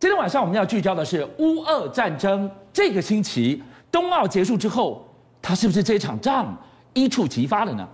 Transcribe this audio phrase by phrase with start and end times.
[0.00, 2.50] 今天晚上我们要聚焦的是乌俄战争。
[2.72, 5.06] 这个星期冬奥结束之后，
[5.42, 6.56] 它是不是这场仗
[6.94, 7.86] 一触即发了呢？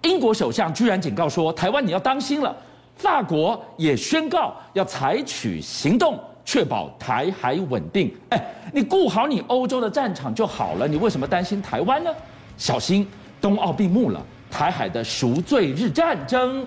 [0.00, 2.56] 英国首相居然警告说，台湾你要当心了。
[2.96, 8.10] 法国也宣告要采取行动，确保台海稳定。
[8.30, 8.42] 哎，
[8.72, 12.10] 你顾好你欧洲的战场就好了，你为什么担心台湾呢？
[12.56, 13.06] 小心
[13.38, 16.66] 冬奥闭幕了，台海的赎罪日战争。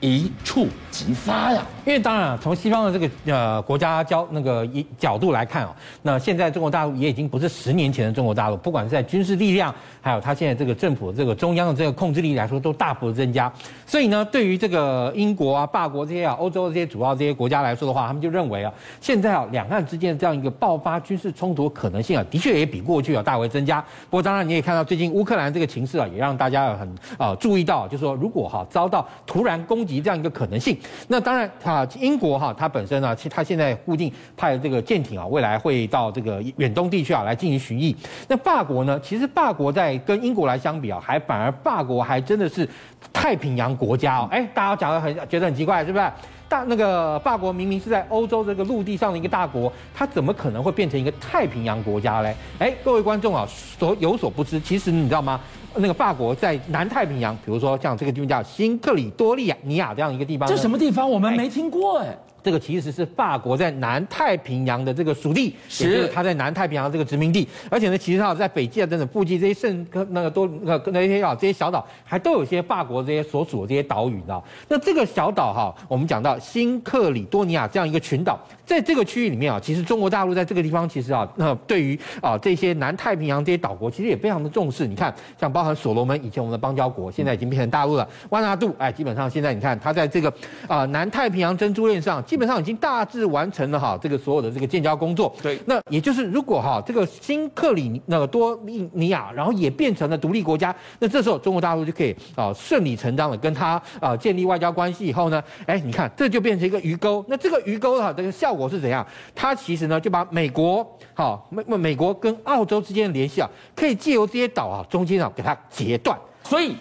[0.00, 1.62] 一触即发呀！
[1.84, 5.68] 因为当然，从西方的这个呃国家交那个一角度来看哦，
[6.02, 13.52] 那现在中国大陆也已经不是十年前的中国大陆，不管是在军事力量，还有它现在这个政府这个中央的这个控制力来说，都大幅的增加。
[13.86, 23.80] 所以呢，对于这个英国啊、法国这些啊、欧洲这些主要这些国家来说的话，他们就认为啊，现在啊两岸之间的这样一个爆发军事冲突可能性啊，的确也比过去啊大为增加。
[24.08, 29.89] 不过当然你也看到最近乌克兰这个情势啊，也让大家很啊注意到，就是说如果哈遭到突然攻击。
[29.90, 30.76] 及这样一个可能性，
[31.08, 37.94] 那当然啊，英国哈，它本身呢，其它现在固定派这个舰艇啊，未来会到这个远东地区啊来进行巡弋。
[38.28, 42.68] 那法国呢，其实法国在跟英国来相比啊，还反而法国还真的是
[43.12, 44.28] 太平洋国家哦。
[44.30, 46.04] 哎，大家讲得很觉得很奇怪，是不是？
[46.48, 52.34] 大那个法国明明是在欧洲这个陆地上的一个大国，它怎么可能会变成一个太平洋国家嘞？
[52.58, 55.40] 哎，各位观众啊，所有所不知，其实你知道吗？
[55.76, 61.08] 那个法国在南太平洋，比如说像这个地方叫新克里多利亚尼亚这样一个地方，这什么地方？
[61.08, 62.16] 我们没听过哎。
[62.42, 67.46] 这个其实是法国在南太平洋的这个属地，是，也就是它在南太平洋的这个殖民地。
[67.70, 74.40] 而且呢，其实它在北极啊等等附近这些圣那个多那个那些啊这些小岛，还都有些法国这些所属的这些岛屿，呢？
[74.68, 84.86] 那这个小岛哈，我们讲到新克里多尼亚这样一个群岛，在这个区域里面啊，其实中国大陆在这个地方其实啊，那对于啊这些南太平洋这些岛国，其实也非常的重视。
[84.86, 88.08] 你看，像包含所罗门以前我们的邦交国，现在已经变成大陆了。
[88.30, 90.32] 万纳杜哎，基本上现在你看它在这个
[90.66, 92.24] 啊南太平洋珍珠链上。
[92.30, 95.34] 基本上已经大致完成了哈，这个所有的这个建交工作。
[95.42, 107.24] 对，那也就是如果哈这个新克里那个多利尼亚，然后也变成了独立国家，那这时候中国大陆就可以啊顺理成章的跟他啊建立外交关系以后呢，哎，你看这就变成一个鱼钩。
[107.26, 109.04] 那这个鱼钩哈，这个效果是怎样？
[109.34, 116.16] 它其实呢就把美国好美美国跟澳洲之间的联系啊，可以借由这些岛啊中间啊给它截断。
[116.44, 116.76] 所以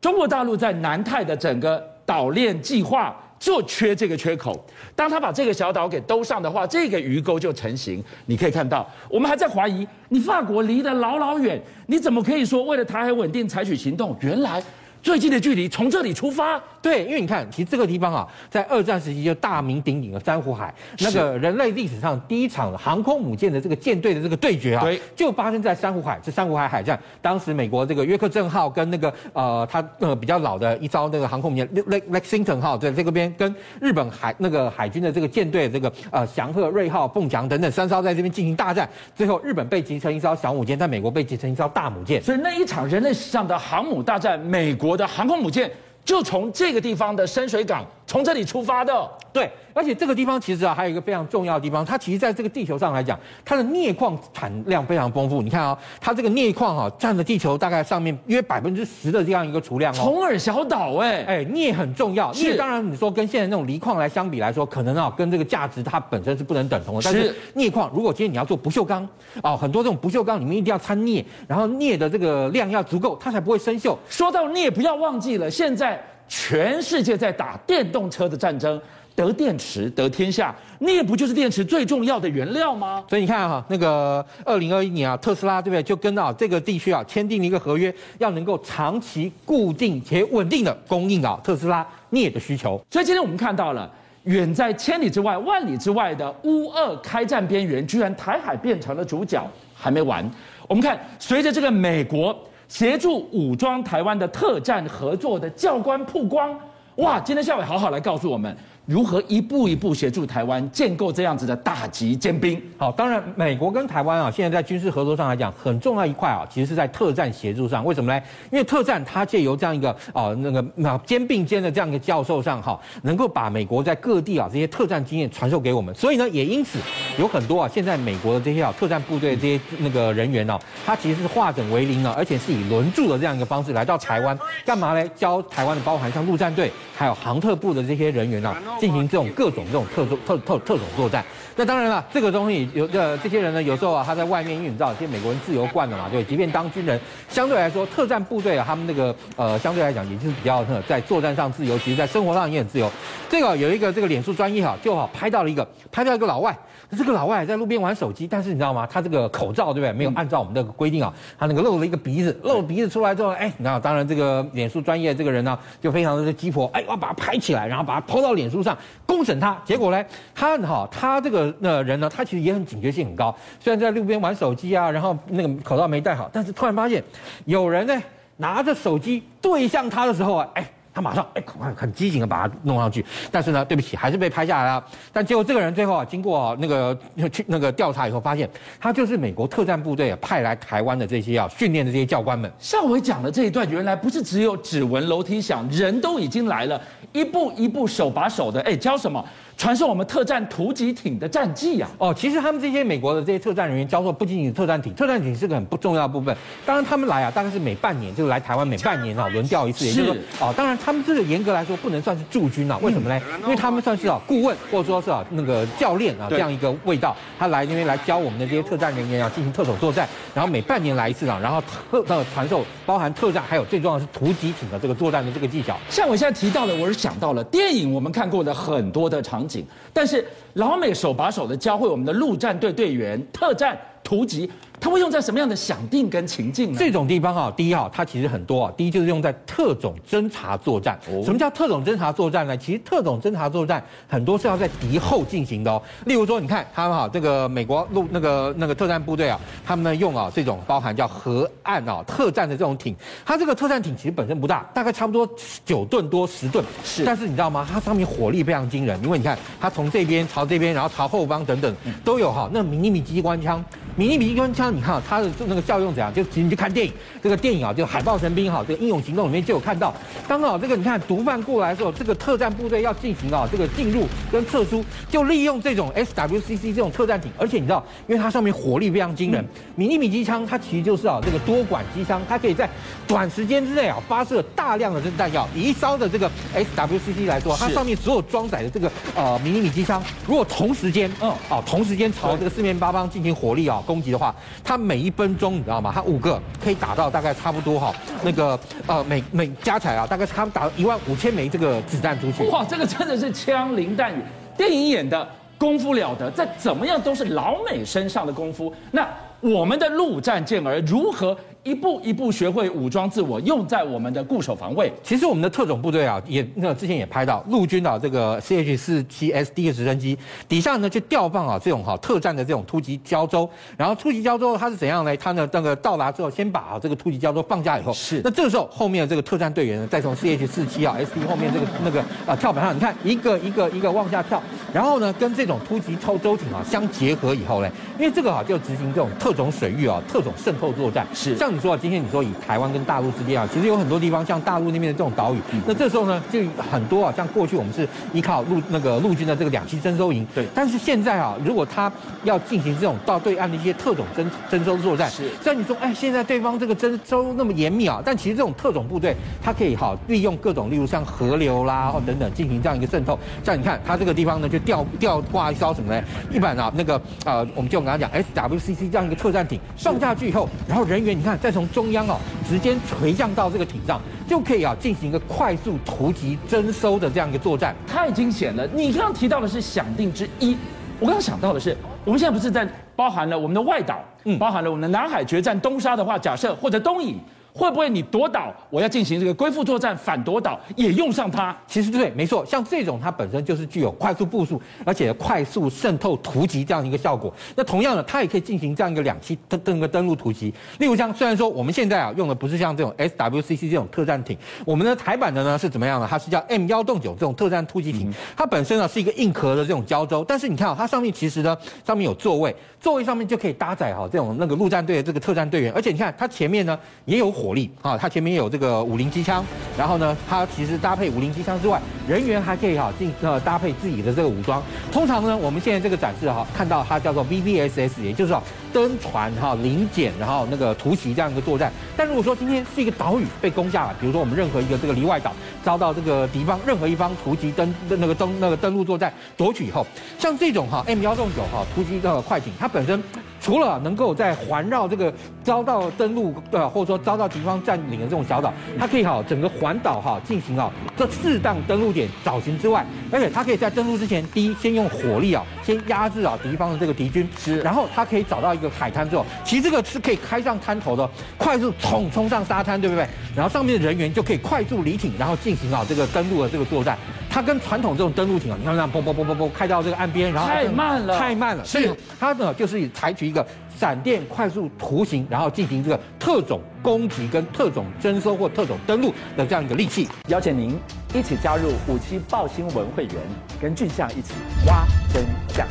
[0.00, 3.16] 中国大陆在南太的整个岛链计划。
[3.42, 4.64] 就缺这个缺口，
[4.94, 8.00] 当他把这个小岛给兜上的话，这个鱼钩就成型。
[8.26, 14.16] 你可以看到，我们还在怀疑，你法国离得老老远，你怎么可以说为了台海稳定采取行动？
[14.20, 14.62] 原来。
[15.02, 26.98] 最近的距离从这里出发，对，因为你看，其实这个地方啊，在二战时期就大名鼎鼎的珊瑚海，那个人类历史上第一场航空母舰的这个舰队的这个对决啊，对，就发生在珊瑚海，是珊瑚海海战。
[27.20, 42.22] 当时美国这个约克镇号跟那个呃，它呃比较老的一艘那个航空母舰 Lexington 号，在这个边跟日本海那个海军的这个舰队这个呃祥鹤、瑞号、凤翔等等三艘在这边进行大战，最后日本被击成一艘小母舰，在美国被击成一艘大母舰。
[42.22, 44.91] 所以那一场人类史上的航母大战，美国。
[44.92, 45.70] 我的航空母舰
[46.04, 49.10] 就从这个地方的深水港，从这里出发的。
[49.32, 55.40] 对，而且这个地方其实啊，还有一个非常重要的地方，它其实在这个地球上来讲，它的镍矿产量非常丰富。
[55.40, 59.96] 你看啊、哦，它这个镍矿哈，占了地球大概上面约百分之十的这样一个储量哦。
[59.96, 62.30] 虫耳小岛哎哎，镍很重要。
[62.34, 67.00] 镍当然你说跟现在那种锂矿来相比来说，可能啊跟这个价值它本身是不能等同的。
[67.02, 69.08] 但是镍矿如果今天你要做不锈钢
[69.40, 73.96] 啊，很多这种不锈钢里面一定要掺镍，然后镍的这个量要足够，它才不会生锈。
[74.10, 75.98] 说到镍，不要忘记了，现在
[76.28, 78.80] 全世界在打电动车的战争。
[79.14, 83.04] 得电池得天下，镍不就是电池最重要的原料吗？
[83.10, 85.82] 所以你看哈，那个二零二一年啊，特斯拉对不对？
[85.82, 92.82] 就跟啊这个地区啊签订了一个合约，要能够长期固定且稳定的供应啊特斯拉镍的需求。
[92.90, 93.88] 所以今天我们看到了，
[94.22, 99.46] 远在千里之外、万里之外的乌俄开战边缘，居然台海变成了主角。
[99.74, 100.26] 还没完，
[100.66, 102.34] 我们看随着这个美国
[102.72, 106.58] 协助武装台湾的特战合作的教官曝光，
[106.96, 107.20] 哇！
[107.20, 108.56] 今天孝玮好好来告诉我们。
[108.86, 112.60] 如何一步一步协助台湾建构这样子的大级尖兵？
[112.76, 117.84] 好，当然，美国跟台湾啊，现在在军事合作上来讲，很重要一块啊，其实是在特战协助上。
[117.84, 118.20] 为什么呢？
[118.50, 125.94] 因为特战它借由这样一个啊，那个那肩并肩的这样一个教授上，哈，能够把美国在各地啊这些特战经验传授给我们。
[125.94, 126.78] 所以呢，也因此
[127.16, 134.36] 有很多啊，现在美国的这些啊特战部队这些那个人员呢，他其实是化整为零了，而且是以轮驻的这样一个方式来到台湾，
[134.66, 135.08] 干嘛呢？
[135.14, 138.56] 教台湾的包含像陆战队还有航特部的这些人员啊。
[138.82, 141.24] 进行这种各种这种特种特特特种作战。
[141.54, 152.90] 那当然了，这个东西有的这些人呢，有时候啊他在外面，因为你知道，这些美国人自由惯了嘛，对，即便当军人，相对来说，特战部队啊，他们那个呃，相对来讲也就是比较在作战上自由，其实在生活上也很自由。
[153.30, 156.58] 这个有一个这个脸书专业哈，就好拍到了一个拍到一个老外，
[156.96, 158.86] 这个老外在路边玩手机，但是你知道吗？
[158.86, 159.92] 他这个口罩对不对？
[159.92, 169.58] 没有按照我们的规定啊，他那个露了一个鼻子，露了鼻子出来之后，哎，你知道，当然这个脸书专业这个人呢，就非常的鸡婆，哎，我要把他拍起来，然后把他抛到脸书上公审他。
[169.64, 170.04] 结果呢，
[170.34, 177.02] 他哈他这个呃人呢，他其实也很警觉性很高，虽然在路边玩手机啊，然后那个口罩没戴好，但是突然发现
[177.46, 178.02] 有人呢
[178.36, 180.70] 拿着手机对向他的时候啊，哎。
[180.94, 184.84] 他马上哎，很很机警的把它弄上去，但是呢，对不起，还是被拍下来了。
[185.12, 186.96] 但结果这个人最后啊，经过那个
[187.32, 188.48] 去那个调查以后，发现
[188.80, 192.50] 他就是美国特战部队派来台湾的这些要训练的这些教官们。
[192.58, 196.80] 上回讲的这一段，原来不是只有指纹楼梯响，人都已经来了，
[197.12, 199.24] 一步一步手把手的，哎，教什么？
[199.54, 201.86] 传授我们特战突击艇的战绩呀！
[201.98, 206.34] 哦，其实他们这些美国的这些特战人员教授不仅仅是特战艇，特战艇是个很不重要的部分。
[206.64, 209.84] 当然他们来啊，大概是每半年就来台湾，每半年啊轮调一次。
[209.84, 212.78] 也就是说，哦，当然他们这个严格来说不能算是驻军啊。
[212.82, 213.20] 为什么呢？
[213.42, 217.16] 因为他们算是啊顾问，或者说是啊那个教练啊这样一个味道。
[217.38, 225.76] 他来那边来教我们的这些特战人员啊进行特种作战，然后每半年来一次啊，然后特呃传授包含特战还有最重要的是突击艇的这个作战的这个技巧。
[225.88, 230.26] 像我现在提到的，我是想到了电影我们看过的很多的场景，但是。
[230.54, 233.74] 老美手把手的教会我们的陆战队队员特战
[234.04, 234.50] 突击。
[234.82, 236.76] 它会用在什么样的想定跟情境呢？
[236.76, 238.72] 这种地方哈，第一哈，它其实很多啊。
[238.76, 240.98] 第一就是用在特种侦察作战。
[241.24, 242.56] 什么叫特种侦察作战呢？
[242.56, 245.80] 其实特种侦察作战很多是要在敌后进行的哦。
[246.06, 252.92] 例如说，你看他们哈，这个美国陆那个那个特战部队啊，他们呢用啊这种包含叫河岸啊特战的这种艇。
[253.24, 255.28] 它这个特战艇其实本身不大，大概差不多
[255.64, 256.64] 九吨多十吨。
[256.82, 257.04] 是。
[257.04, 257.64] 但是你知道吗？
[257.72, 261.72] 它上面火力非常惊人，因为你看它从这边朝这边，然后朝后方等等
[262.04, 263.64] 都有哈那迷你米机关枪。
[263.94, 266.12] 迷你米机关枪，你看它的那个效用怎样？
[266.14, 266.92] 就其实你去看电影，
[267.22, 269.92] 这个电影啊，就《海豹神兵》哈，这个英勇行动里面就有看到。
[270.26, 279.44] 刚好这个你看毒贩过来的时候，这个特战部队要进行啊这个进入跟撤出，就利用这种 SWCC 这种特战艇，而且你知道，因为它上面火力非常惊人，
[279.76, 282.68] 迷你米机枪它其实就是啊这个多管机枪，它可以在
[283.06, 285.46] 短时间之内啊发射大量的这个弹药。
[285.54, 293.80] 一烧的这个 SWCC 来说，它上面所有装载的这个呃迷你米机枪，如果同时间嗯啊同时间朝这个四面八方进行火力啊。
[293.82, 294.34] 攻击的话，
[294.64, 295.90] 它每一分钟你知道吗？
[295.94, 297.92] 它五个可以打到大概差不多哈，
[298.22, 302.44] 那个呃每每加起来啊，大概他们打一万五千枚这个子弹出去。
[302.44, 304.22] 哇，这个真的是枪林弹雨，
[304.56, 308.72] 电影演的功夫了得，再怎么样都是老美身上的功夫。
[308.90, 309.06] 那
[309.40, 311.36] 我们的陆战健儿如何？
[311.64, 314.92] 一步一步学会武装自我，用在我们的固守防卫。
[315.02, 320.18] 其实我们的特种部队啊，也那之前也拍到陆军的这个 CH 四七 SD 的直升机
[320.48, 323.48] 底下呢，就调放啊这种哈特战的这种突击胶州。
[323.76, 325.16] 然后突击胶州它是怎样呢？
[325.16, 334.42] 它呢那个到达之后，先把啊这个突击胶州放下以后，是那这个时候后面的这个特战队员呢，再从 CH 四七啊 SD 后面这个那个啊跳板上，你看一个一个一个往下跳，
[334.74, 337.70] 然后呢跟这种突击超舟艇啊相结合以后呢，
[338.00, 341.06] 因为这个啊就执行这种特种水域啊特种渗透作战。
[341.14, 346.40] 是像你说啊，今天你说以台湾跟大陆之间啊，其实有很多地方，像大陆那边的这种岛屿，那这时候呢，就
[346.70, 350.46] 很多啊，像过去我们是依靠陆那个陆军的这个两栖征收营，对。
[350.54, 351.90] 但是现在啊，如果他
[352.24, 355.30] 要进行这种到对岸的一些特种征征收作战，是。
[355.42, 363.18] 像你说，哎，现在对方这个征收那么严密啊，但其实这种特种部队，它可以好利用各种，例如像河流啦或等等进行这样一个渗透。
[363.44, 366.02] 像你看，它这个地方呢，就吊吊挂一艘什么呢？
[366.30, 371.92] 一般啊，那个呃，我们就刚刚讲 SWCC 这样一个特战艇上下去以后，然后人员你看再从中。
[371.92, 372.16] 央哦，
[372.48, 378.66] 直接垂降到这个艇上，就可以啊进行一个快速突击征收的这样一个作战，太惊险了。
[378.68, 380.56] 你刚刚提到的是响定之一，
[380.98, 387.18] 我刚刚想到的是，我们现在不是在包含了我们的外岛，嗯，包含了我们的南海决战东沙的话，假设或者东引。
[387.54, 391.54] 会不会你夺岛，我要进行这个归复作战，反夺岛也用上它？
[391.66, 397.32] 其实对，没错，像这种它本身就是具有快速部署，而且快速渗透突击这样一个效果。
[397.54, 400.52] 那同样的，它也可以进行这样一个两栖登登个登陆突击。
[400.78, 406.06] 例如像虽然说我们现在啊用的不是像这种 SWCC 这种特战艇，我们的台版的呢是怎么样的？
[406.06, 411.54] 它是叫 M 幺洞九这种特战突击艇，它本身呢是一个硬壳的这种胶州，但是你看啊，它上面其实呢
[411.86, 417.30] 上面有座位，座位上面就可以搭载哈这种那个陆战队的这个特战队员，而且你看它前面呢也有。
[417.42, 419.44] 火力啊，它前面有这个五零机枪，
[419.76, 424.62] 然后呢，它其实搭配五零机枪之外，人员还可以哈进呃搭配自己的这个武装。
[424.92, 428.40] 通常呢，我们现在这个展示哈，看到它叫做 VBSS，也就是说
[428.72, 431.72] 登船哈临检，然后那个突袭这样一个作战。
[431.96, 435.32] 但如果说今天是一个岛屿被攻下了，比如说我们任何一个这个离外岛
[435.64, 439.84] 遭到这个敌方任何一方突击登那个登那个登陆作战夺取以后，
[440.16, 443.02] 像这种哈 M 幺洞九哈突击的快艇，它本身。
[443.42, 463.04] 除了能够在环绕这个遭到登陆呃，或者说遭到敌方占领的这种小岛，它可以哈整个环岛哈进行啊这适当登陆点找寻之外，而且它可以在登陆之前，第一先用火力啊先压制啊敌方的这个敌军，是，然后它可以找到一个海滩之后，其实这个是可以开上滩头的，快速冲冲上沙滩，对不对？
[463.34, 466.96] 然后上面的人员就可以快速离艇，然后进行啊这个登陆的这个作战。
[467.32, 471.64] 它跟传统这种登陆艇啊，你看那样啵啵啵啵啵开到这个岸边，然后太慢了，太慢了。
[471.64, 473.44] 所以它呢就是采取一个
[473.78, 480.06] 闪电快速图形，然后进行这个特种攻击跟特种征收或特种登陆的这样一个利器。
[480.26, 480.78] 邀请您
[481.14, 483.14] 一起加入五七报新闻会员，
[483.58, 484.34] 跟俊相一起
[484.66, 485.24] 挖真
[485.54, 485.66] 相。